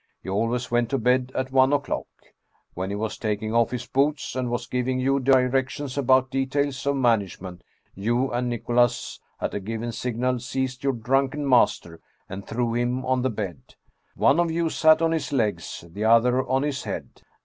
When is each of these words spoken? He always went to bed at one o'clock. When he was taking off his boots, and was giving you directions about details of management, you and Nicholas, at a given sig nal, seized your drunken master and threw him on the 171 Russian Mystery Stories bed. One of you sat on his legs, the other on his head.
He 0.23 0.29
always 0.29 0.71
went 0.71 0.89
to 0.89 0.97
bed 0.97 1.31
at 1.35 1.51
one 1.51 1.71
o'clock. 1.71 2.07
When 2.73 2.89
he 2.89 2.95
was 2.95 3.19
taking 3.19 3.53
off 3.53 3.69
his 3.69 3.85
boots, 3.85 4.35
and 4.35 4.49
was 4.49 4.65
giving 4.65 4.99
you 4.99 5.19
directions 5.19 5.95
about 5.95 6.31
details 6.31 6.83
of 6.87 6.95
management, 6.95 7.63
you 7.93 8.31
and 8.31 8.49
Nicholas, 8.49 9.19
at 9.39 9.53
a 9.53 9.59
given 9.59 9.91
sig 9.91 10.17
nal, 10.17 10.39
seized 10.39 10.83
your 10.83 10.93
drunken 10.93 11.47
master 11.47 11.99
and 12.27 12.47
threw 12.47 12.73
him 12.73 13.05
on 13.05 13.21
the 13.21 13.29
171 13.29 13.75
Russian 13.77 13.85
Mystery 13.85 13.99
Stories 14.09 14.15
bed. 14.15 14.23
One 14.25 14.39
of 14.39 14.51
you 14.51 14.69
sat 14.71 15.01
on 15.03 15.11
his 15.11 15.31
legs, 15.31 15.85
the 15.87 16.05
other 16.05 16.47
on 16.47 16.63
his 16.63 16.83
head. 16.85 17.21